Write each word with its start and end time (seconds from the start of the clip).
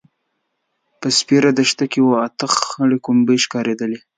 په 0.99 1.07
سپېره 1.17 1.49
دښته 1.57 1.85
کې 1.91 1.99
اوه– 2.03 2.17
اته 2.27 2.45
خړې 2.55 2.97
کومبدې 3.05 3.37
ښکارېدلې. 3.43 3.99